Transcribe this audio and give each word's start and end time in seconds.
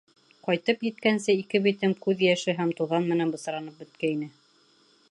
Ҡайтып 0.45 0.85
еткәнсе 0.87 1.35
ике 1.41 1.61
битем 1.67 1.93
күҙ 2.07 2.25
йәше 2.29 2.57
һәм 2.63 2.73
туҙан 2.81 3.07
менән 3.13 3.35
бысранып 3.37 3.79
бөткәйне. 3.85 4.33